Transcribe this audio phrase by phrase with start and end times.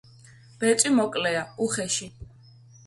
[0.63, 2.13] ბეწვი მოკლეა, უხეში.